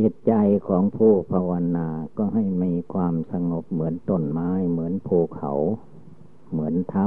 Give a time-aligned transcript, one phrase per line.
[0.00, 0.32] จิตใจ
[0.68, 5.52] ของผู้ภาวนาก็ให้มีความสงบเหมือนต้นไม้ เหมือนภูเขา
[6.50, 7.06] เหมือนถ้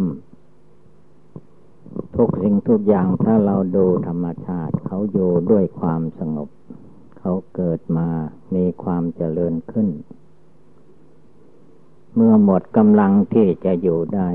[1.27, 6.49] ำทุกสิ่งทุกอย่างถ้าเราดูธรรมชาติ เขาอยู่ด้วยความสงบ
[7.19, 8.07] เขาเกิดมา
[8.55, 9.87] มีความเจริญขึ้น
[12.15, 14.29] เมื่อหมดกำลังที่จะอยู่ได้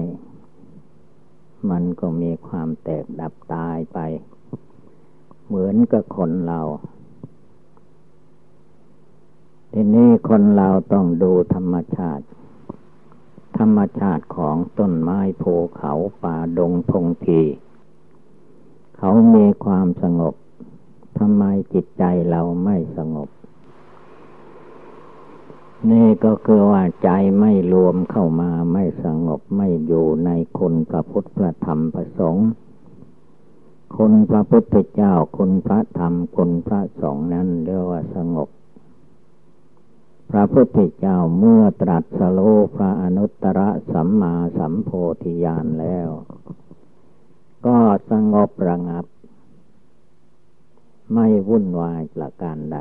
[1.70, 3.98] มันก็มีความแตกดับตายไป
[5.46, 6.60] เหมือนกับคนเรา
[9.74, 12.24] ทีนี้คนเราต้องดูธรรมชาติ
[13.58, 17.42] ธรรมชาติของต้นไม้ภูเขาป่าดงพงที
[18.96, 20.34] เขามีความสงบ
[21.18, 23.28] ทำไมจิตใจเราไม่สงบ
[25.90, 27.10] นี่ก็คือว่าใจ
[27.40, 32.48] ไม่รวมเข้ามาไม่สงบไม่อยู่ในคุณพระพุทธพระธรรมพระสงฆ์
[33.96, 38.48] คุณพระพุทธเจ้าคุณพระธรรมคุณพระสงฆ์นั้นเรียกว่าสงบ
[40.34, 42.40] พระพุทธเจ้าเมื่อตรัสโล
[42.76, 43.60] พระอนุตตร
[43.92, 44.90] สัมมาสัมโพ
[45.22, 46.08] ธิญาณแล้ว
[47.66, 47.78] ก็
[48.10, 49.06] สงบระงับ
[51.14, 52.78] ไม่วุ่นวายประการใด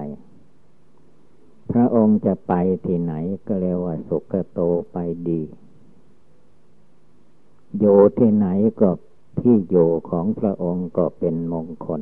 [1.71, 2.53] พระองค์จะไป
[2.85, 3.13] ที่ไหน
[3.47, 4.59] ก็เรียกว่าสุขโต
[4.91, 5.41] ไปดี
[7.79, 7.85] โย
[8.17, 8.47] ที่ไหน
[8.81, 8.89] ก็
[9.39, 9.75] ที่โย
[10.09, 12.01] ของพระองค์ก็เป็นมงคล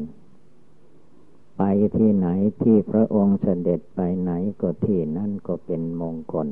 [1.62, 2.28] ไปที่ไหน
[2.62, 6.48] ที่พระองค์เสด็จไปไหนก็ที่นั่นก็เป็นมงคล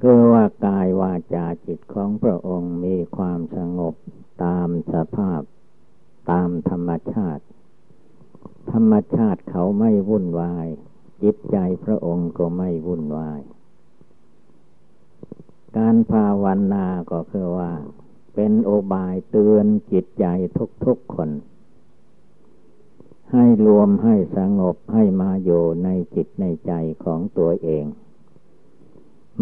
[0.00, 3.94] คือว่ากายวาจาจิตของพระองค์มีความสงบ
[4.44, 5.42] ตามสภาพ
[6.30, 7.44] ตามธรรมชาติ
[8.72, 10.66] ธรรมชาติเขาไม่วุ่นวาย
[11.22, 13.40] จิตใจพระองค์ก็ไม่วุ่นวาย
[15.76, 17.72] การภาวนาก็คือว่า
[18.34, 20.26] เป็นโอบายเตือนจิตใจ
[20.86, 21.30] ทุกๆคน
[23.32, 26.72] ให้รวมให้สงบให้มาอยู่ในจิตในใจ
[27.04, 27.84] ของตัวเอง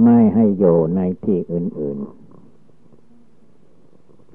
[0.02, 2.20] ไม่ให้อยู่ในที่อื่นๆ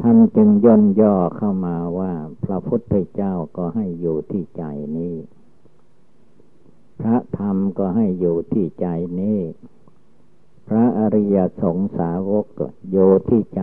[0.01, 2.13] ท่านจึงย่นย่อเข้ามาว่า
[2.43, 4.63] พระพุทธเจ้าก็ให้อยู่ที่ใจ
[4.97, 5.15] นี้
[7.01, 8.87] พระธรรมก็ให้อยู่ที่ใจ
[9.19, 9.39] นี้
[10.67, 13.61] พระอริยสงสาวกก็อยู่ที่ใจ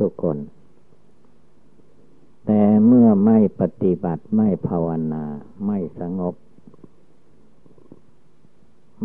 [0.00, 0.38] ทุกๆคน
[2.46, 5.24] แต่เมื่อไม่ปฏิบัติไม่ภาวนา
[5.66, 6.34] ไม่สงบ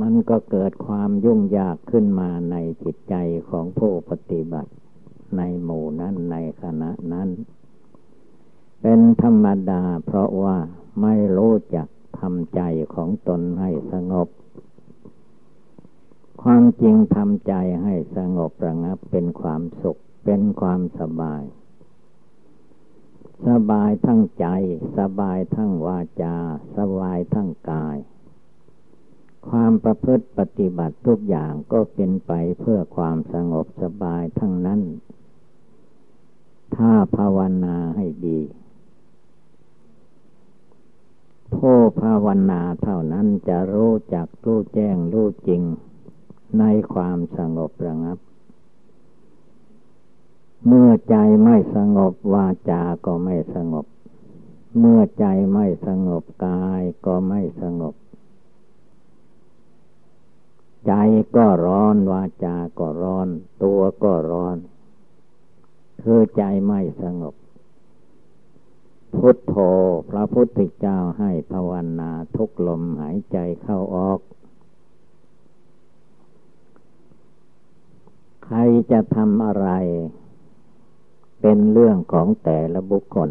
[0.02, 3.16] มันก็เกิดความยุ่งยากขึ้นมาในจิตใจ
[3.50, 4.72] ของผู้ปฏิบัติ
[5.38, 7.30] ในหมู่นั้นในคณะนั้น
[8.82, 10.58] เป็นธรรมดาเพราะว่า
[11.02, 11.88] ไม่รู้จัก
[12.20, 12.62] ทำใจ
[12.96, 14.28] ของตนให้สงบ
[16.44, 21.44] ความจริงทำใจให้สงบระงับเป็นความสุขเป็นความสบาย
[23.46, 24.46] สบายทั้งใจ
[24.98, 26.36] สบายทั้งวาจา
[26.78, 27.98] สบายทั้งกาย
[29.50, 34.82] ความประพฤติปฏิบัติทุกอย่างก็เป็นไปเพื่อความสงบสบายทั้งนั้น
[36.76, 38.40] ถ้าภาวนาให้ดี
[41.56, 45.62] ผู้ภาวนาเท่านั้นจะรู้จักรู้แจ้งรู้จริง
[46.60, 48.18] ในความสงบระงับ
[50.66, 53.86] เมื่อใจไม่สงบวาจาก็ไม่สงบ
[54.80, 57.96] เมื่อใจไม่สงบกายก็ไม่สงบ
[60.88, 60.94] ใจ
[61.36, 63.28] ก็ร้อนวาจาก็ร้อน
[63.64, 64.58] ตัวก็ร้อน
[66.04, 67.36] คือใจไม่สงบ
[69.16, 69.56] พุทโธ
[70.10, 74.20] พระพุทธเจ้าให้ภาวนาทุกลมหายใจเข้าออก
[78.44, 78.58] ใคร
[78.92, 79.70] จะทำอะไร
[81.42, 83.30] เป็นเรื่องของแต่ละบุคคล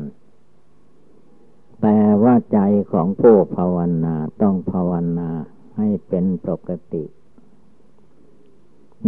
[1.83, 2.59] แต่ว่าใจ
[2.93, 5.31] ของผู้ภาวนาต้องภาวนา
[5.77, 7.05] ให้เป็นปกติ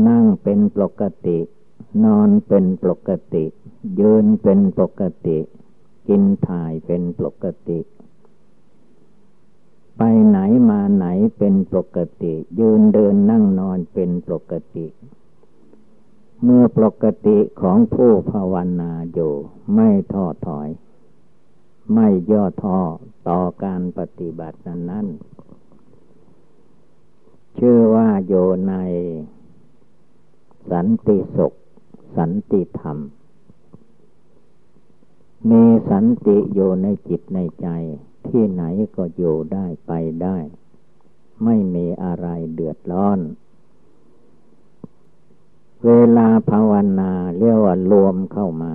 [0.09, 1.39] นั่งเป็นปกติ
[2.05, 3.45] นอนเป็นปกติ
[4.01, 5.39] ยืนเป็นปกติ
[6.09, 7.79] กินถ่ายเป็นปกติ
[9.97, 10.39] ไปไหน
[10.71, 11.07] มาไหน
[11.39, 14.87] เป็นปกติ ยืนเดินนั่งนอนเป็นปกติ
[16.45, 19.33] เมื่อปกติของผู้ภาวนาอยู่
[19.75, 20.69] ไม่ท้อถอย
[21.95, 22.79] ไม่ย่อท้อ
[23.29, 25.07] ต่อการปฏิบัตินั้นนั้น
[27.59, 28.35] ชื่อว่าโย
[28.69, 28.75] ใน
[30.71, 31.53] สันติสุข
[32.17, 32.99] สันติธรรม
[35.51, 37.69] มีสันติอยู่ในจิตในใจ
[38.29, 38.63] ที่ไหน
[38.97, 39.93] ก็อยู่ได้ไป
[40.23, 40.39] ได้
[41.45, 43.19] ไม่มีอะไรเดือดร้อน
[45.87, 48.75] เวลาภาวนาเรียกว่ารวมเข้ามา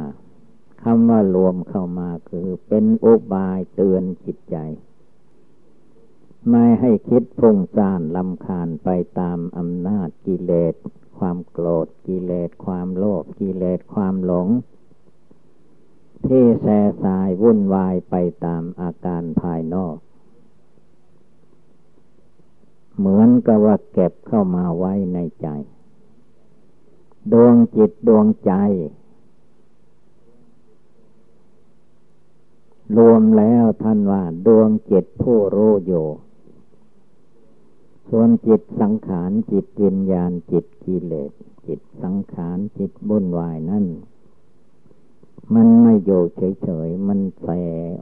[0.81, 4.57] คำว่ารวมเข้ามาคือเป็นอุบายเตือนจิตใจ
[6.49, 8.89] ไม่ให้คิดพุ่งซ่านลำคาญไป
[9.19, 10.75] ตามอำนาจกิเลส
[11.17, 14.47] ความโกรธกิเลส ความโลภกิเลสความหลง
[16.27, 18.15] ที่แส่สายวุ่นวายไป
[18.45, 19.95] ตามอาการภายนอก
[22.97, 25.47] เหมือนกับว่าเก็บเข้ามาไว้ในใจ
[27.31, 28.51] ดวงจิตดวงใจ
[32.97, 36.05] รวมแล้วท่านว่า ดวงจิตผู้รู้อยู่
[38.09, 41.31] ส่วนจิตสังขารจิตวิญญาณจิตกิเลส
[41.67, 43.85] จิตสังขารจิตบุญวายนั่น
[45.53, 46.23] มันไม่อยู่
[46.61, 47.47] เฉยๆ มันแส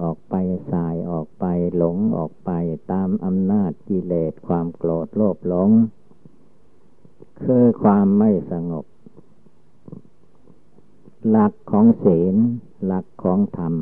[0.01, 0.35] ออกไป
[0.71, 1.45] สายออกไป
[1.77, 2.51] หลงออกไป
[2.91, 5.71] ตามอำนาจกิเลสความโกรธโลภหลง
[7.43, 8.85] คือความไม่สงบ
[11.29, 12.35] หลักของศีล
[12.85, 13.75] หลักของธรรม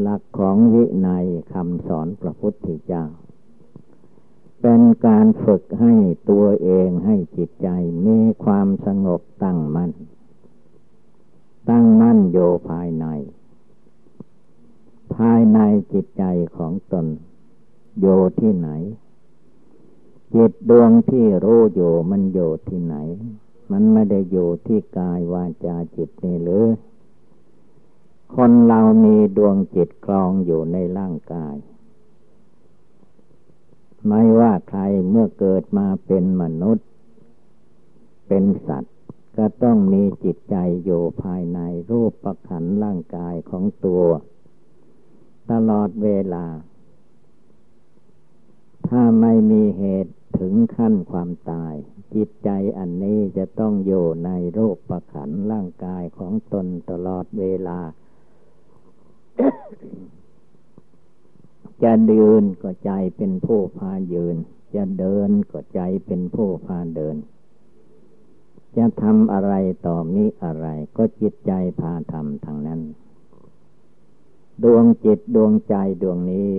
[0.00, 3.04] หลักของวินัยคำสอนพระพุทธเจ้า
[4.60, 5.94] เป็นการฝึกให้
[6.30, 7.68] ตัวเองให้จิตใจ
[8.06, 9.92] มีความสงบตั้งมัน่น
[11.68, 12.38] ตั้งมั่นโย
[12.68, 13.06] ภายใน
[15.14, 15.58] ภายใน
[15.92, 16.24] จิตใจ
[16.56, 17.06] ของตน
[18.00, 18.06] โย
[18.40, 18.68] ที่ไหน
[20.34, 21.80] จิตดวงที่รู้โย
[22.10, 22.38] มันโย
[22.68, 22.96] ที่ไหน
[23.70, 24.36] มันไม่ได้โย
[24.66, 26.66] ที่กายวาจาจิตนี่หรือ
[28.34, 31.54] คนเรามีดวงจิตคลองอยู่ในร่างกาย
[34.06, 36.86] ไม่ว่าใครเมื่อเกิดมาเป็นมนุษย์
[38.28, 38.96] เป็นสัตว์
[39.36, 41.58] ก็ต้องมีจิตใจอยู่ภายใน
[41.90, 44.04] รูปประขันร่างกายของตัว
[45.50, 46.46] ตลอดเวลา
[48.88, 51.74] ถ้าไม่มีเหตุ ถึงขั้นความตาย
[52.14, 57.80] จิตใจอันนี้จะต้องอยู่ในโรูปประขันร่างกายของตนตลอดเวลา
[61.82, 64.36] จะยืนก็ใจเป็นผู้พายืน
[64.74, 67.16] จะเดินก็ใจเป็นผู้พาเดิน
[68.76, 69.54] จะทำอะไร
[69.86, 70.66] ต่อมิอะไร
[70.96, 72.80] ก็จิตใจพาทำทางนั้น
[74.62, 76.54] ดวงจิตดวงใจดวงนี้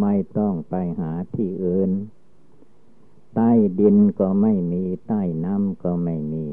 [0.00, 1.90] ไม่ต้องไปหาที่อื่น
[3.34, 6.46] ใต้ดินก็ไม่มีใต้น้ำก็ไม่มี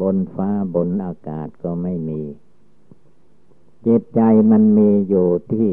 [0.00, 2.22] บนฟ้าบนอากาศก็ไม่มี
[3.86, 4.20] จิตใจ
[4.50, 5.72] มันมีอยู่ที่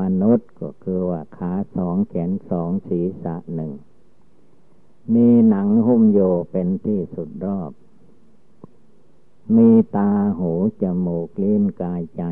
[0.00, 3.72] มนุษย์ก็คือว่าขาสองแขนสองศีรษะหนึ่ง
[5.14, 7.72] มีหนังหุ้มโยเป็นที่สุดรอบ
[9.56, 10.52] มีตาหู
[10.82, 12.22] จมูกลิ้นกายใจ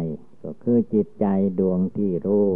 [0.42, 1.26] ก็คือจิตใจ
[1.58, 2.48] ดวงที่รู้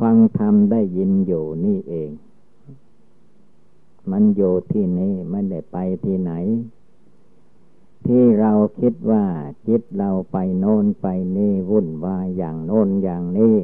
[0.00, 2.10] ฟังธรรมได้ยินอยู่นี่เอง
[4.10, 6.32] มันอยู่ที่นี่ไม่ได้ไปที่ไหน
[8.06, 9.24] ที่เราคิดว่า
[9.68, 11.06] จิตเราไปโน่นไป
[11.36, 13.58] นี่วุ่นวายอย่างโน้นอย่างนี้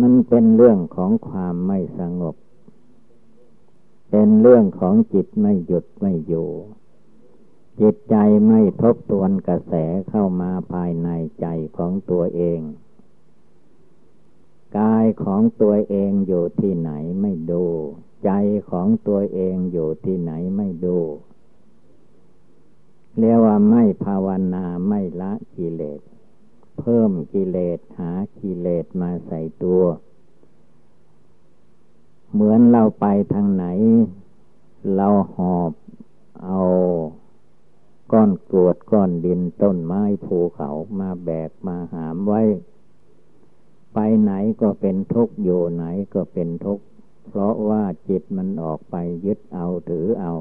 [0.00, 2.36] มันเป็นเรื่องของความไม่สงบ
[4.10, 6.48] เป็นเรื่องของจิตไม่หยุดไม่อยู่
[7.80, 9.74] จิตใจไม่ทบทวนกระแส
[10.08, 11.08] เข้ามาภายใน
[11.40, 11.46] ใจ
[11.76, 12.60] ของตัวเอง
[14.78, 16.90] กายของตัวเองอยู่ที่ไหน
[17.20, 17.64] ไม่ดู
[18.24, 18.30] ใจ
[18.70, 20.98] ของตัวเองอยู่ที่ไหนไม่ดู
[23.18, 26.00] เรียกว่าไม่ภาวนาไม่ละกิเลส
[26.78, 29.82] เพิ่มกิเลสหากิเลสมาใส่ตัว
[32.32, 33.66] เหมือนเราไปทางไหน
[34.94, 35.72] เราหอบ
[36.44, 36.60] เอา
[38.12, 42.42] ก้อนกรวดก้อนดินต้นไม้ภูเขามาแบกมาหามไว้
[43.94, 44.32] ไปไหน
[44.62, 45.84] ก็เป็นทุกข์อยู่ไหน
[46.14, 46.84] ก็เป็นทุกข์
[47.28, 50.34] เพราะว่าจิตมันออกไปยึดเอาถือเอา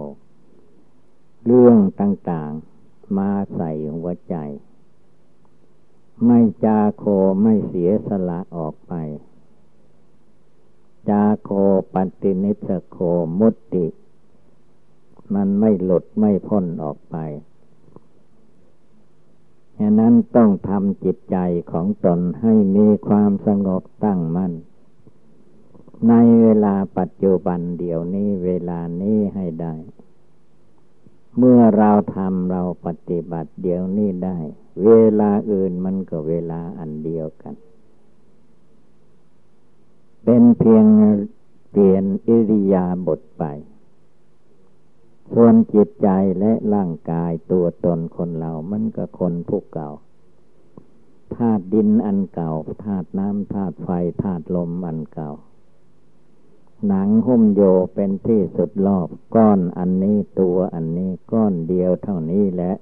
[1.45, 4.35] เรื่องต่างๆ มาใส่หัวใจ
[6.25, 7.03] ไม่จาโค
[7.41, 8.93] ไม่เสียสละออกไป
[11.09, 11.49] จาโค
[11.93, 12.97] ปฏินิสโค
[13.39, 13.85] มุตติ
[15.33, 17.15] มันไม่หลุดไม่พ้นออกไป
[19.79, 21.37] ฉะนั้นต้องทำจิตใจ
[21.71, 24.53] ของตนให้มีความสงบตั้งมัน่น
[26.07, 29.75] ในเวลาปัจจุบันเดี๋ยวนี้เวลานี้ให้ได้
[31.37, 34.37] เมื่อเราทำเราปฏิบัติเดี๋ยวนี้ได้
[34.85, 37.55] เวลาอื่นมันก็เวลาอันเดียวกัน
[40.23, 40.85] เป็นเพียง
[41.71, 43.43] เปลี่ยนอิริยาบถไป
[45.31, 49.89] ส่วนจิตใจและร่างกายตัวตนคนเรามันก็คนผู้เก่า
[51.35, 52.51] ธาตุดินอันเก่า
[52.83, 53.89] ธาตุน้ำธาตุไฟ
[54.21, 55.31] ธาตุลมอันเก่า
[56.87, 57.61] หนังหุ้มโย
[57.95, 62.73] เป็นที่สุดรอบก้อนอันนี้ตัวอันนี้ก้อนเดียวเท่านี้แหละ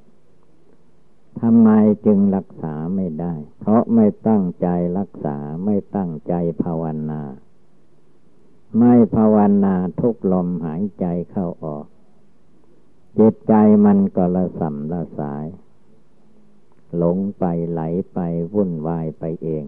[1.39, 1.69] ทำไม
[2.05, 4.67] จึงรักษาไม่ได้ เพราะไม่ตั้งใจ
[4.97, 6.33] รักษาไม่ตั้งใจ
[6.63, 7.21] ภาวนา
[8.77, 11.85] ไม่ภาวนาทุกลมหายใจเข้าออก
[13.19, 13.53] จิตใจ
[13.85, 15.45] มันก็ละสัมละสาย
[16.97, 17.81] หลงไปไหล
[18.13, 18.19] ไป
[18.53, 19.63] วุ่นวายไปเอง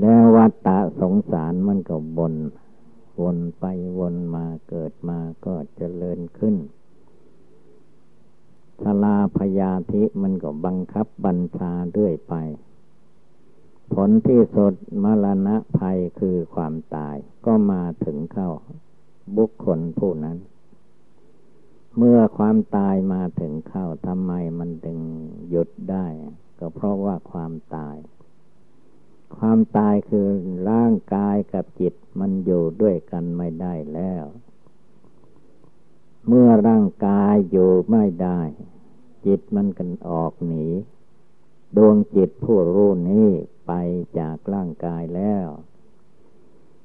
[0.00, 2.34] แล้ววัฏฏะสงสารมันก็บน
[3.20, 3.64] วนไป
[3.98, 6.56] วนมาเกิดมาก็เจริญขึ้น
[8.82, 12.34] ชลาพยาธิมันก็บังคับบัญชาเรื่อยไป
[13.92, 18.50] ผลที่สุดมรณะภัยคือความตายก็มาถึงเข้า
[19.36, 20.38] บุคคลผู้นั้น
[21.96, 25.00] เมื่อความตายมาถึงเข้าทำไมมันดึง
[25.48, 26.06] หยุดได้
[26.58, 27.96] ก็เพราะว่าความตาย
[29.36, 30.28] ความตายคือ
[30.70, 34.24] ร่างกายกับจิตมันอยู่ด้วยกันไม่ได้แล้ว
[36.28, 38.40] เมื่อร่างกายอยู่ไม่ได้
[39.26, 40.66] จิตมันกันออกหนี
[41.76, 43.28] ดวงจิตผู้รู้นี้
[43.66, 43.72] ไป
[44.18, 45.46] จากร่างกายแล้ว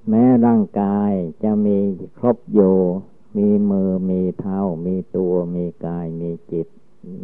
[0.07, 1.11] แม้ร่างกาย
[1.43, 1.77] จะมี
[2.17, 2.77] ครบอยู่
[3.37, 6.67] มีมือมีเท้า มีตัวมีกายมีจิต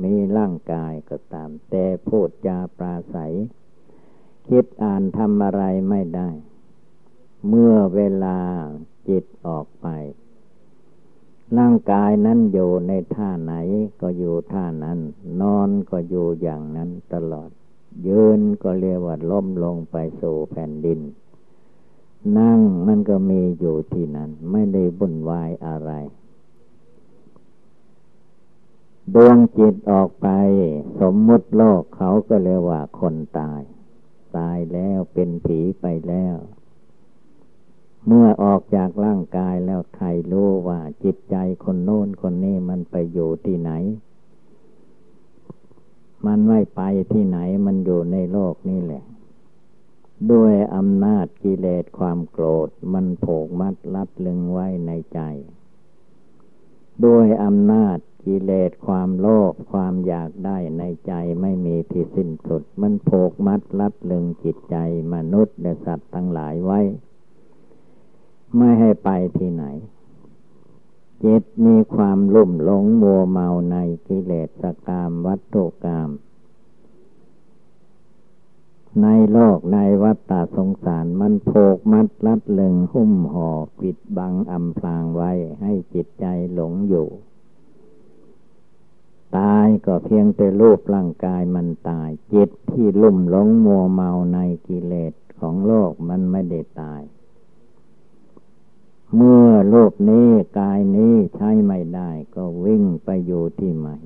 [0.04, 3.34] มีร่างกายก็ตาม แต่พูดจาปราศัย
[4.48, 6.30] คิดอ่านทำอะไรไม่ได้
[7.48, 8.40] เมื่อเวลา
[9.10, 9.88] จิตออกไป
[11.58, 13.54] ร่างกายนั้นอยู่ในท่าไหน
[14.02, 15.00] ก็อยู่ท่านั้น
[15.42, 17.50] นอนก็อยู่อย่างนั้นตลอด
[18.08, 21.00] ยืนก็เรียกว่าล้มลงไปสู่แผ่นดิน
[22.38, 25.92] นั่งมันก็มีอยู่ที่นั้น ไม่ได้บุ่นวายอะไร
[29.14, 30.28] ดวงจิตออกไป
[31.02, 33.62] สมมุติโลกเขาก็เรียกว่าคนตาย
[34.38, 36.36] ตายแล้วเป็นผีไปแล้ว
[38.06, 43.72] เมื่อออกจากร่างกายแล้วใครรู้ว่าจิตใจคนโน้นคนนี้มันไปอยู่ที่ไหน
[46.26, 49.04] มันไม่ไปที่ไหนมันอยู่ในโลกนี่แหละ
[50.32, 55.20] ด้วยอำนาจกิเลสความโกรธมันโผกมัดลัดลึงไว้ในใจ
[57.06, 64.76] ด้วยอำนาจกิเลสความโลภความอยากได้ในใจไม่มีที่สิ้นสุด มันโผกมัดลัดลึงจิตใจ
[65.14, 66.82] มนุษย์และสัตว์ทั้งหลายไว้
[68.58, 69.66] ไม่ให้ไปที่ไหน
[71.24, 74.50] จิตมีความลุ่มหลงมัวเมาในกิเลส
[74.88, 76.10] กามวัตถุกรรม
[79.04, 83.50] ในโลกในวัฏฏะสงสารมันโผกมัดลัดเลึงหุ้มห่อ
[83.80, 87.08] ปิดบังอำพรางไว้ให้จิตใจหลงอยู่
[89.38, 97.02] ตายก็เพียงแต่รูปร่างกายมันตาย จิตที่ลุ่มหลงมัวเมาในกิเลสของโลกมันไม่ได้ตาย
[99.16, 103.98] เมื่อโลกนี้กายนี้ใช้ไม่ได้ก็วิ่งไปอยู่ที่ใหม่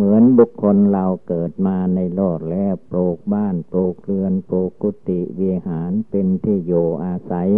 [0.00, 7.50] เหมือนบุคคลเราเกิดมาในโลกแล้วปลูกบ้านปลูกเรือนปลูกกุฏิเวีหารเป็นที่อยู่อาศัย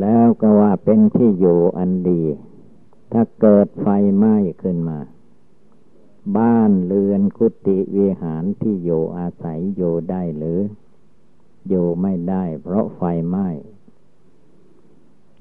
[0.00, 2.22] แล้วก็ว่าเป็นที่อยู่อันดี
[3.12, 4.98] ถ้าเกิดไฟไหม้ขึ้นมา
[6.38, 10.60] บ้านเรือนกุฏิวิหารที่อยู่อาศัยอยู่ได้หรือ
[11.68, 13.48] อยู่ไม่ได้เพราะไฟไหม้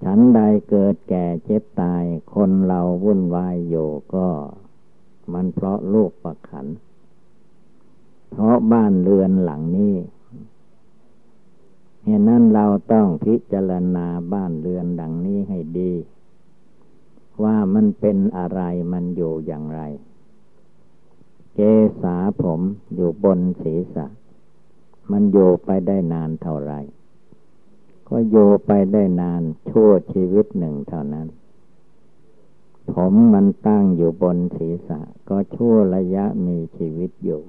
[0.03, 0.39] ฉันใด
[0.69, 2.03] เกิดแก่เจ็บตาย
[2.33, 4.27] คนเราวุ่นวายอยู่ก็
[5.33, 6.67] มันเพราะลูกประขัน
[8.31, 9.95] เพราะบ้านเรือนหลังนี้
[12.03, 15.93] เหตุนั้นเราต้องพิจารณาบ้านเรือนดังนี้ให้ดี
[17.43, 18.61] ว่ามันเป็นอะไร
[18.93, 19.81] มันอยู่อย่างไร
[21.55, 21.59] เก
[22.01, 22.61] ษาผม
[22.95, 24.05] อยู่บนศีรษะ
[25.11, 26.79] มันอยู่ไปได้นานเท่าไหร่
[28.09, 28.35] ก็โย
[28.65, 31.27] ไปได้นานชั่วชีวิตหนึ่งเท่านั้น
[32.93, 37.41] ผมมันตั้งอยู่บนศีรษะ ก็ชั่วระยะมีชีวิตอยู่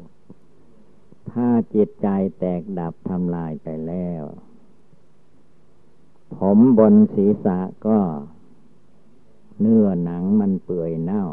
[1.31, 4.25] ถ้าจิตใจแตกดับทำลายไปแล้ว
[6.37, 7.99] ผมบนศีรษะก็
[9.61, 11.25] เนื้อหนังมันเปื่อยเน่า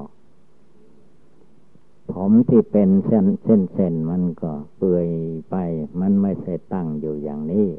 [2.14, 5.08] ผมที่เป็นเส้นเส้นเส้นมันก็เปื่อย
[5.50, 5.56] ไป
[6.00, 7.70] มันไม่ใช่ตั้งอยู่อย่างนี้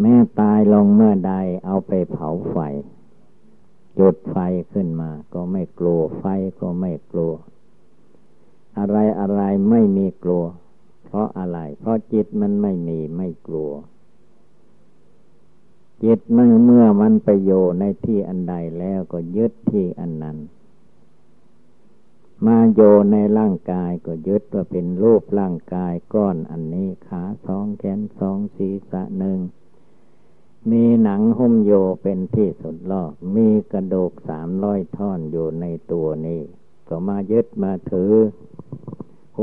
[0.00, 1.34] แม่ตายลงเมื่อใด
[1.64, 2.58] เอาไปเผาไฟ
[3.98, 4.36] จุดไฟ
[4.72, 6.24] ขึ้นมา ก็ไม่กลัวไฟ
[6.60, 7.34] ก็ไม่กลัว
[8.78, 10.44] อะไรอะไรไม่มีกลัว
[11.04, 13.72] เพราะอะไร เพราะจิตมันไม่มีไม่กลัว
[16.04, 17.50] จิตเมื่อเมื่อมันไปโย
[17.80, 20.38] ในที่อันใดแล้วก็ยึดที่อันนั้น
[22.46, 22.80] มาโย
[23.12, 29.38] ในร่างกายก็ยึดว่าเป็นรูปร่างกายก้อนอันนี้ขาสองแขนสองศีรษะหนึ่ง
[30.70, 36.40] มีหนังหุ้มโยเป็นที่สุดลอก มีกระดูกสามร้อยท่อนอยู่ในตัวนี้
[36.88, 38.12] ก็มายึดมาถือ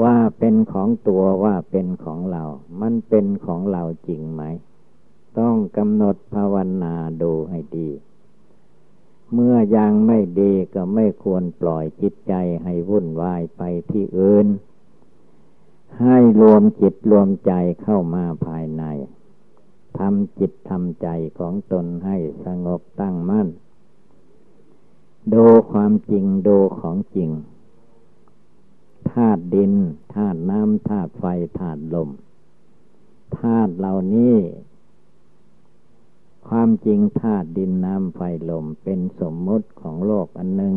[0.02, 2.44] ว่าเป็นของตัวว่าเป็นของเรา
[2.82, 4.44] มันเป็นของเราจริงไหม
[5.40, 7.90] ต้องกำหนดภาวนาดูให้ดี
[9.34, 13.62] เมื่อยังไม่ดีก็ไม่ควรปล่อยจิตใจให้วุ่นวายไป
[13.92, 14.48] ที่อื่น
[16.02, 18.84] ให้รวมจิตรวมใจเข้ามาภายใน
[20.00, 21.08] ทำจิตทำใจ
[21.38, 23.48] ของตนให้สงบตั้งมั่น
[25.34, 27.30] ดูความจริงดูของจริง
[29.12, 29.74] ธาตุดิน
[30.14, 31.26] ธาตุน้ำธาตุไฟ
[31.60, 32.10] ธาตุลม
[33.38, 34.36] ธาตุเหล่านี้
[36.48, 40.76] ความจริงธาตุดินน้ำไฟลมเป็นสมมติของโลกอันหนึ่ง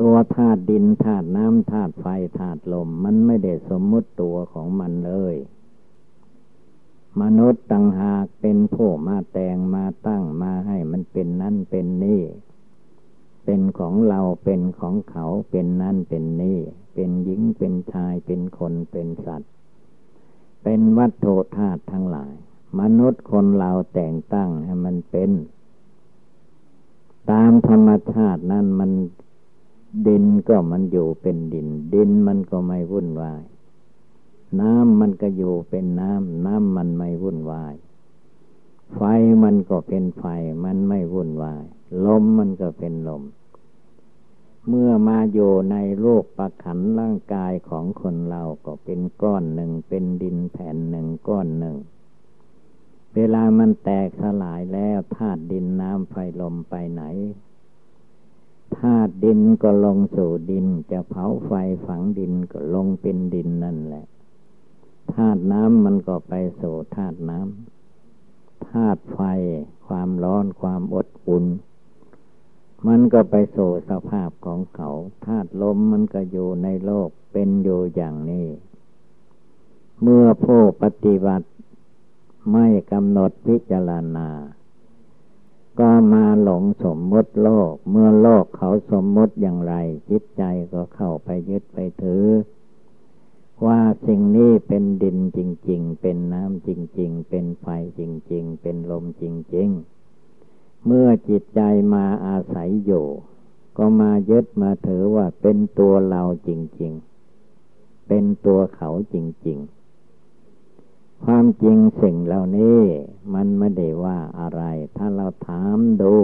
[0.00, 2.06] ตัวธาตุดินธาตุน้ำธาตุไฟ
[2.38, 5.34] ธาตุลม มันไม่ได้สมมุติตัวของมันเลย
[7.22, 12.22] มนุษย์ต่างหากเป็นผู้มาแต่งมาตั้งมาให้มันเป็นนั่นเป็นนี่
[13.44, 16.58] เป็นของเราเป็นของเขาเป็นนั่นเป็นนี่
[16.94, 19.50] เป็นหญิงเป็นชายเป็นคนเป็นสัตว์
[20.62, 22.32] เป็นวัตถุธาตุทั้งหลาย
[22.80, 25.30] มนุษย์คนเราแต่งตั้งให้มันเป็น
[27.30, 28.90] ตามธรรมชาตินั้นมัน
[30.06, 33.42] ดินก็มันอยู่เป็นดิน ดินมันก็ไม่วุ่นวาย
[34.60, 37.74] น้ำมันก็อยู่เป็นน้ำน้ำมันไม่วุ่นวาย
[38.94, 39.00] ไฟ
[39.42, 40.24] มันก็เป็นไฟ
[40.64, 41.62] มันไม่วุ่นวาย
[42.04, 43.22] ลมมันก็เป็นลม
[44.68, 51.76] เมื่อมาอยู่ในโลกประขันร่างกายของคนเราก็เป็นก้อนหนึ่งเป็นดินแผ่นหนึ่งก้อนหนึ่ง
[53.14, 57.02] เวลามันแตกสลายแล้วธาตุดินน้ำไฟลมไปไหน
[58.78, 61.52] ธาตุดินก็ลงสู่ดิน จะเผาไฟ
[61.86, 64.04] ฝังดินก็ลงเป็นดินนั่นแหละ
[65.14, 69.20] ธาตุน้ำมันก็ไปสู่ธาตุน้ำธาตุไฟ
[69.86, 71.44] ความร้อนความอดอุ่น
[72.86, 74.90] มันก็ไปสู่สภาพของเขา
[75.26, 78.48] ธาตุลมมันก็อยู่ในโลกเป็นอยู่อย่างนี้
[80.02, 81.48] เมื่อผู้ปฏิบัติ
[82.52, 84.28] ไม่กำหนดพิจารณา
[85.78, 89.74] ก็มาหลงสมมติโลก เมื่อโลกเขาสมมติอย่างไร
[90.10, 92.24] จิตใจก็เข้าไปยึดไปถือ
[93.64, 95.38] ว่าสิ่งนี้เป็นดินจ
[95.70, 97.66] ริง ๆ เป็นน้ำจริง ๆ เป็นไฟ
[97.98, 99.68] จริง ๆ เป็นลมจริง
[100.26, 101.60] ๆ เมื่อจิตใจ
[101.94, 103.06] มาอาศัยอยู่
[103.76, 106.92] ก็มายึดมาถือว่าเป็นตัวเราจริง
[107.50, 109.16] ๆ เป็นตัวเขาจ
[109.46, 112.80] ริง ๆ ความจริงสิ่งเหล่านี้
[113.34, 114.62] มันไม่ได้ว่าอะไร
[114.96, 116.14] ถ้าเราถามดู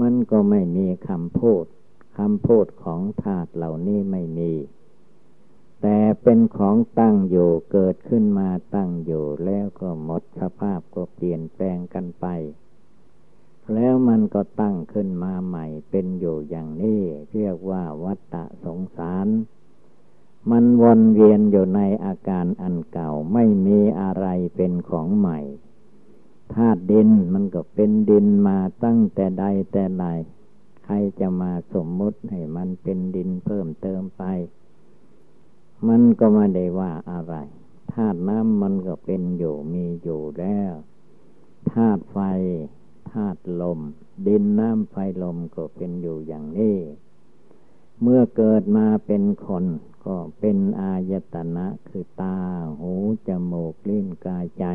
[0.00, 1.64] มันก็ไม่มีคำพูด
[2.18, 4.52] คำพูดของธาตุเหล่านี้ไม่มี
[5.82, 12.26] แต่เป็นของตั้งอยู่เกิดขึ้นมาตั้งอยู่แล้วก็หมดสภาพก็เปลี่ยนแปลงกันไป
[13.74, 17.00] แล้วมันก็ตั้งขึ้นมาใหม่เป็นอยู่อย่างนี้
[17.32, 19.26] เรียกว่าวัฏฏะสงสาร
[20.50, 25.38] มันวนเวียนอยู่ในอาการอันเก่าไม่มีอะไรเป็นของใหม่
[26.54, 30.04] ธาตุดินมันก็เป็นดินมาตั้งแต่ใดแต่ไหน
[30.84, 34.22] ใครจะมาสมมุติให้มันเป็นดินเพิ่มเติมไป
[35.88, 37.34] มันก็ไม่ได้ว่าอะไร
[37.92, 40.72] ธาตุน้ำมันก็เป็นอยู่มีอยู่แล้ว
[41.72, 42.18] ธาตุไฟ
[43.10, 43.80] ธาตุลม
[44.26, 46.78] ดินน้ำไฟลมก็เป็นอยู่อย่างนี้
[48.00, 49.64] เมื่อเกิดมาเป็นคน
[50.04, 52.36] ก็เป็นอายตนะคือตา
[52.80, 52.92] หู
[53.28, 54.66] จมูก ลิ้น กายใจ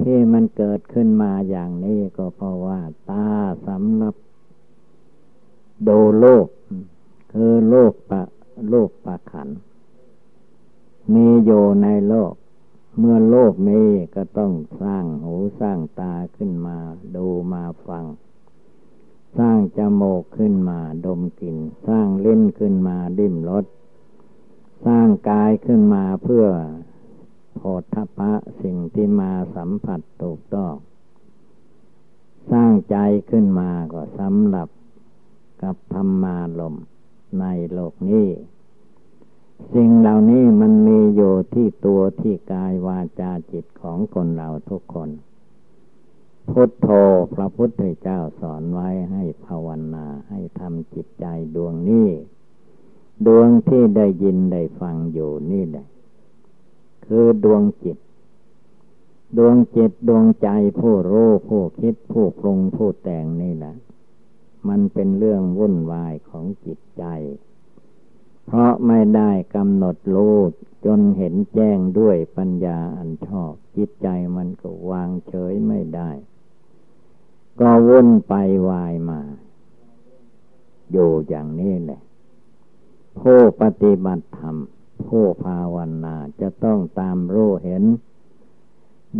[0.00, 3.28] ที่มันเกิดขึ้นมาอย่างนี้ก็เพราะว่า ตา
[3.68, 4.14] สำหรับ
[5.88, 6.46] ดูโลก
[7.32, 8.22] คือโลกปะ
[8.68, 9.48] โลกปะขัน
[11.14, 12.34] มีอยู่ในโลก
[12.98, 13.80] เมื่อโลกมี
[14.14, 16.78] ก็ต้องสร้างหูสร้างตาขึ้นมา
[17.16, 18.04] ดูมาฟัง
[19.38, 21.56] สร้างจมูกขึ้นมาดมกลิ่น
[21.88, 23.64] สร้างเล่นขึ้นมาดิ้มรส
[24.86, 26.46] สร้างกายขึ้นมาเพื่อ
[27.56, 27.60] โพ
[27.94, 28.32] ธพะ
[28.62, 30.74] สิ่งที่มาสัมผัสถูกต้อง
[32.52, 32.96] สร้างใจ
[33.30, 34.68] ขึ้นมาก็สำหรับ
[35.62, 36.74] กับธรรมาลม
[37.40, 38.26] ในโลกนี้
[39.74, 45.10] สิ่งเหล่านี้มันมีอยู่ที่ตัวที่กายวาจาจิตของคนเราทุกคน
[46.50, 46.88] พุทโธ
[47.34, 52.08] พระพุทธเจ้าสอนไว้ให้ภาวนาให้ทำจิตใจดวงนี้
[53.26, 55.86] ดวงที่ได้ยินได้ฟังอยู่นี่แหละ
[57.06, 57.98] คือดวงจิต
[59.38, 60.48] ดวงจิตดวงใจ
[60.80, 63.74] ผู้รู้ผู้คิดผู้ปรุงผู้แต่งนี่แหละ
[64.68, 67.04] มันเป็นเรื่องวุ่นวายของจิตใจ
[68.52, 70.36] เพราะไม่ได้กำหนดรู้
[70.86, 76.10] จนเห็นแจ้งด้วยปัญญาอันชอบ จิตใจมันก็วางเฉยไม่ได้
[77.60, 78.34] ก็วนไป
[78.68, 79.20] วายมา
[80.92, 82.00] อยู่อย่างนี้แหละ
[83.20, 84.56] ผู้ปฏิบัติธรรม
[85.08, 87.84] ผู้ภาวนาจะต้องตามรู้เห็น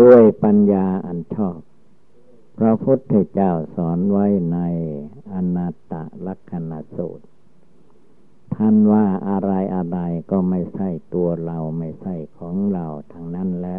[0.01, 1.59] ด้วยปัญญาอันชอบ
[2.59, 4.59] พระพุทธเจ้าสอนไว้ใน
[5.33, 5.95] อนัตต
[6.27, 7.30] ลักษณสูตร
[8.55, 9.99] ท่านว่าอะไรอะไร
[10.31, 13.77] ก็ไม่ใช่ตัวเราไม่ใช่ของเราทั้งนั้นและ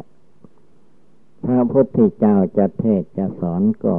[1.45, 3.97] พระพุทธเจ้าจะเทศจะสอนก็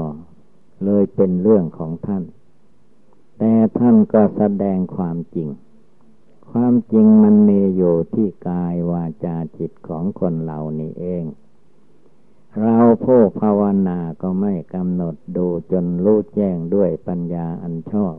[0.84, 2.24] เลยเป็นเรื่องของท่าน
[3.38, 5.48] แต่ท่านก็แสดงความจริง
[6.50, 11.24] ความจริงมันมีอยู่ที่กายวาจาจิตของคนเหล่านี้เอง
[12.60, 18.16] เราผู้ภาวนาก็ไม่กำหนดดูจนรู้แจ้งด้วยปัญญาอันชอบ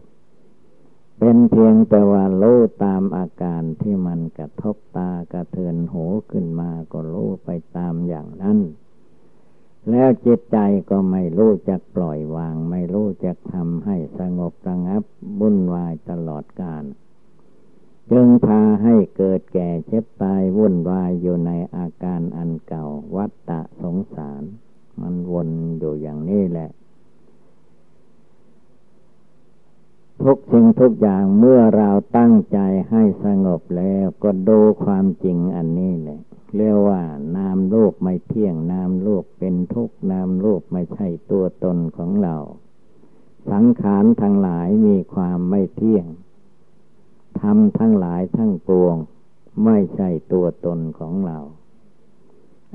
[1.19, 8.60] เป็นเพียงแต่ว่ารู้ตามอาการที่มันกระทบตากระเทือนหูขึ้นมาก็รู้ไปตามอย่างนั้น
[9.89, 10.58] แล้วจิตใจ
[10.89, 15.04] ก็ไม่รู้จักปล่อยวาง ไม่รู้จักทำให้สงบระงับ
[15.39, 16.84] บุ่นวายตลอดกาล
[18.12, 24.43] จึงพาให้เกิดแก่เจ็บตายวุ่นวายอยู่ในอาการอันเก่าวัฏฏะสงสาร
[25.02, 25.49] มันวน
[25.80, 26.69] อยู่อย่างนี้แหละ
[30.21, 36.19] ทุกสิ่งทุกอย่างเมื่อเราตั้งใจให้สงบแล้วก็ดูความจริงอันนี้แหละ
[36.56, 37.02] เรียกว่า
[37.36, 42.36] นามรูปไม่เที่ยงนามรูปเป็นทุกนามรูปไม่ใช่ตัวตนของเรา
[43.52, 46.08] สังขารทั้งหลายมีความไม่เที่ยง
[47.39, 48.95] ทำทั้งหลายทั้งปวง
[49.65, 51.39] ไม่ใช่ตัวตนของเรา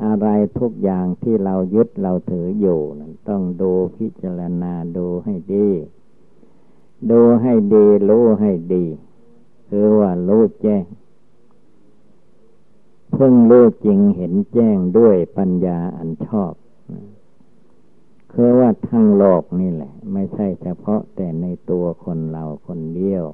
[0.04, 5.68] อะไรทุกอย่างที่เรายึดเราถืออยู่นั้นต้องดูพิจารณาดูให้ดี
[7.10, 8.84] ดูให้ดีรู้ให้ดี
[9.68, 10.84] คือว่ารู้แจ้ง
[13.12, 16.52] เพิ่งรู้จริงเห็นแจ้งด้วยปัญญาอันชอบ
[18.32, 23.24] คือว่าทั้งโลกนี่แหละ ไม่ใช่เฉพาะแต่ในตัวคนเราคนเดียว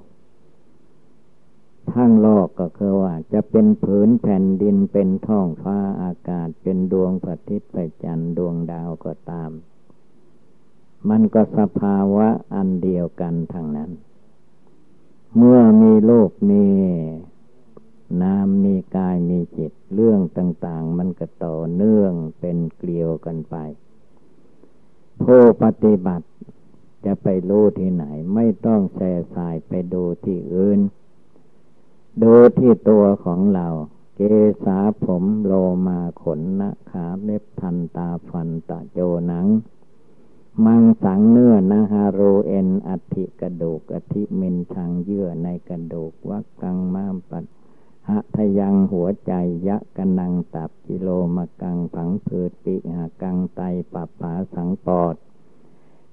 [1.92, 9.50] ทั้งโลกก็คือว่า จะเป็นผืนแผ่นดินเป็นท้องฟ้าอากาศเป็นดวงพระอาทิตย์พระจันทร์ดวงดาวก็ตาม
[11.08, 13.90] มันก็สภาวะอันเดียวกันทางนั้น
[15.36, 16.64] เมื่อมีโลกมี
[18.22, 23.56] นามมีกายมีจิต เรื่องต่าง ๆ มันก็ต่อเนื่องเป็นเกลียวกันไป
[25.22, 26.26] ผู้ปฏิบัติ
[27.04, 30.80] จะไปรู้ที่ไหน ไม่ต้องแส่สายไปดูที่อื่น
[32.22, 33.66] ดูที่ตัวของเรา
[34.14, 34.20] เก
[34.64, 35.52] ษาผมโล
[35.86, 39.46] มาขนนะขาเล็บทันตาฟันตะโจหนัง
[40.62, 47.44] มังสังเนื้อนาฮารูเอ็นอัติกระดูกอธิเมินทางเยื่อในกระดูกวักกังม้ามปัด
[48.08, 49.32] หะทยังหัวใจ
[49.68, 53.60] ยะกนังตับกิโลมกังผังผืดปิหากังไต
[53.92, 55.14] ปับผาสังปอด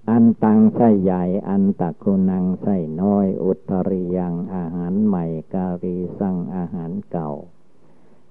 [0.09, 7.31] อันตังไส้ใหญ่ อันตะคุนังไส้น้อย อุตริยังอาหารใหม่การีสั่งอาหารเก่า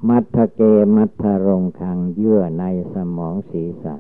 [0.08, 0.60] มัทเก
[0.96, 3.96] มัทรงคังเยื่อในสมองศีรษะ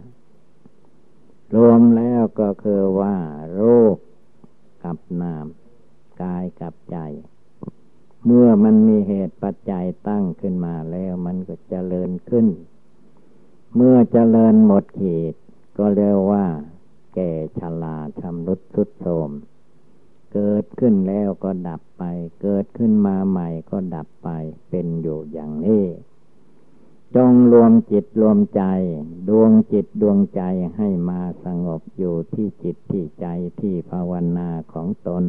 [1.54, 3.16] รวมแล้วก็คือว่า
[3.54, 3.62] โร
[3.94, 3.96] ค
[4.84, 5.46] กับนาม
[6.22, 6.98] กายกับใจ
[8.24, 12.46] เมื่อมันมีเหตุปัจจัยตั้งขึ้นมาแล้วมันก็จเจริญขึ้น
[13.74, 15.34] เมื่อเจริญหมดขีด
[15.78, 16.46] ก็เรียกว่า
[17.14, 19.30] แก่ชราชำรุดสุดโทม
[20.32, 22.04] เกิดขึ้นแล้วก็ดับไป
[22.42, 24.28] เกิดขึ้นมาใหม่ก็ดับไป
[24.70, 25.84] เป็นอยู่อย่างนี้
[27.16, 28.62] จงรวมจิตรวมใจ
[29.28, 30.42] ดวงจิตดวงใจ
[30.76, 33.26] ให้มาสงบอยู่ที่จิตที่ใจ
[33.60, 35.24] ที่ภาวนาของตน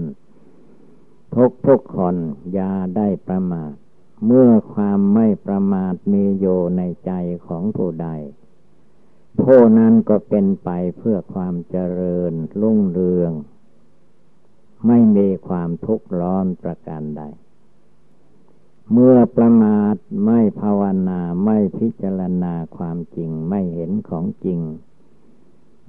[1.36, 2.16] ทุกทุกคน
[2.54, 3.74] อย่าได้ประมาท
[4.26, 7.12] เมื่อความไม่ประมาทมีอยู่ในใจ
[7.48, 8.10] ของผู้ใด
[9.42, 13.32] ผู้นั้นก็เป็นไปเพื่อความเจริญรุ่งเรือง
[14.88, 17.24] ไม่มีความทุกข์ร้อนประการใด
[18.92, 24.60] เมื่อประมาทไม่ภาวนาไม่พิจารณาความจริงไม่เห็นของจริง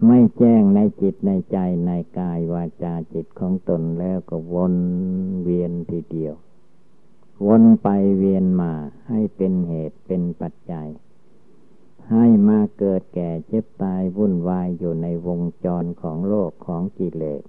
[0.07, 4.77] ไม่แจ้งในจิตในใจในกายวาจาจิตของตนแล้วก็วน
[5.43, 6.35] เวียนทีเดียว
[7.47, 8.73] วนไปเวียนมา
[9.09, 10.89] ให้เป็นเหตุเป็นปัจจัย
[12.11, 17.43] ให้มาเกิดแก่เจ็บตายวุ่นวายอยู่ในวงจรของโลกของกิเลส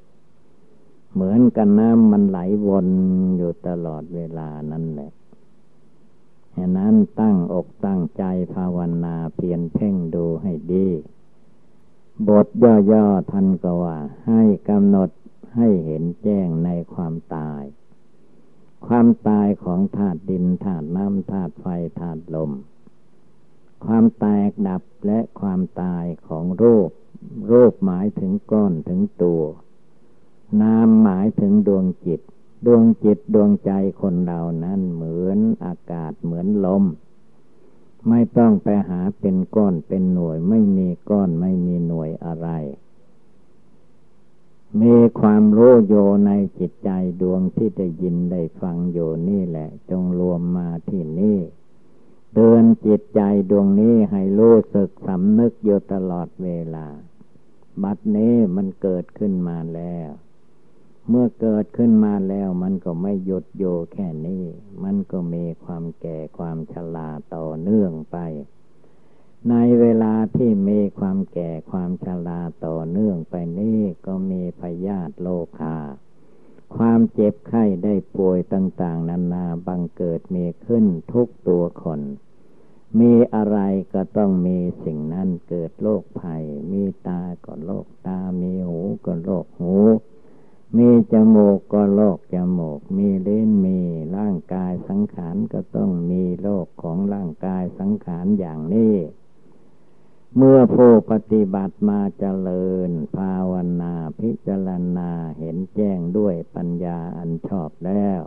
[1.13, 2.87] เหมือนกันน้ำมันไหลวน
[3.37, 5.11] อยู่ตลอดเวลานั่นแหละ
[6.55, 10.87] ฉะนั้นตั้งอกตั้งใจภาวนาเพียรเพ่งดูให้ดี
[12.27, 12.47] บท
[12.91, 15.09] ย่อๆท่านก็ว่า ให้กำหนด
[15.55, 17.63] ให้เห็นแจ้งในความตาย
[18.87, 21.65] ความตายของธาตุดินธาตุน้ำธาตุไฟ
[21.99, 22.51] ธาตุลม
[23.85, 26.89] ความแตกดับและความตายของรูป
[27.51, 29.41] รูปหมายถึงก้อนถึงตัว
[30.61, 32.21] นามหมายถึงดวงจิต
[32.65, 33.71] ดวงจิตดวงใจ
[34.01, 36.83] คนเรานั้นเหมือนอากาศเหมือนลม
[38.09, 42.49] ไม่ต้องไปหาเป็นก้อนเป็นหน่วย ไม่มีก้อนไม่มีหน่วยอะไร
[44.81, 45.95] มีความรู้โย
[46.27, 46.89] ในจิตใจ
[47.21, 51.39] ดวงที่ได้ยินได้ฟังอยู่นี่แหละ จงรวมมาที่นี่
[52.33, 56.87] เตือนจิตใจดวงนี้ให้รู้สึกสำนึกอยู่ตลอดเวลา
[57.83, 60.09] บัดนี้มันเกิดขึ้นมาแล้ว
[61.09, 63.63] เมื่อเกิดขึ้นมาแล้วมันก็ไม่หยุดโย
[63.93, 64.45] แค่นี้
[64.83, 68.17] มันก็มีความแก่ความชราต่อเนื่องไป
[69.49, 75.27] ในเวลาที่มีความแก่ความชราต่อเนื่องไปนี้ก็มีพยาธิโล
[75.59, 75.77] คา
[76.75, 82.01] ความเจ็บไข้ได้ป่วยต่าง ๆนานาบังเกิดมีขึ้นทุกตัวคน
[82.99, 83.59] มีอะไร
[83.93, 89.75] ก็ต้องมีสิ่งนั้นเกิดโรคภัย มีตาก็โรคตา มีหูก็โรคหู
[90.77, 93.79] มีจมูกก็โรคจมูก มีเล่นมี
[94.17, 98.95] ร่างกายสังขารก็ต้องมีโรคของร่างกายสังขารอย่างนี้
[100.37, 108.21] เมื่อผู้ปฏิบัติมาเจริญ ภาวนาพิจารณาเห็นแจ้งด้วยปัญญาอันชอบแล้ว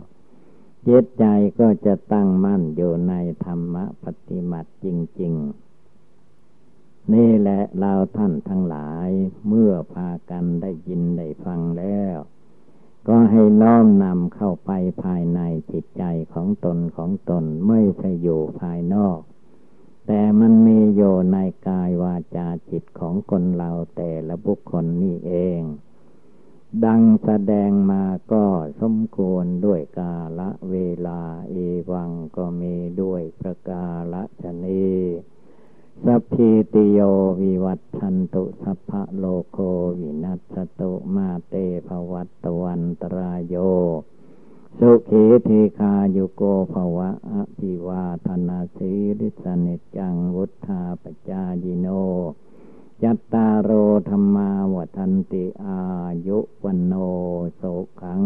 [0.87, 1.25] จิตใจ
[1.59, 3.13] ก็จะตั้งมั่นอยู่ใน
[3.45, 4.87] ธรรมปฏิบัติจ
[5.21, 5.33] ริง
[6.23, 9.09] ๆนี่แหละเราท่านทั้งหลาย
[9.47, 12.17] เมื่อพากันได้ยินได้ฟังแล้ว
[13.07, 14.71] ก็ให้น้อมนำเข้าไป
[15.03, 15.39] ภายใน
[15.71, 19.19] จิตใจของตนของตนไม่ใช่อยู่ภายนอก
[20.07, 21.01] แต่มันมีโย
[21.33, 25.61] ในกายวาจาจิตของคนเราแต่ละบุคคลนี่เอง
[26.85, 28.45] ดังแสดงมาก็
[28.81, 30.75] สมควรด้วยกาละเว
[31.07, 31.55] ลาเอ
[31.91, 34.87] วังก็มีด้วยประกาละชนี
[36.05, 36.99] สัพพิติโย
[37.41, 39.57] วิวัตทันตุสัพพะโลโค
[39.99, 41.53] วินัสตุมาเต
[41.87, 43.55] ภวัตวันตรายโย
[44.79, 46.41] สุขีทีคาโยโก
[46.73, 51.87] ภวะอภิวาธนาสีริสนิจังวุธาปจายิโน
[53.03, 53.71] ยัตตารโอ
[54.09, 55.79] ธรรมาวันติอา
[56.27, 56.93] ยุวันโน
[57.55, 57.61] โส
[58.01, 58.21] ขัง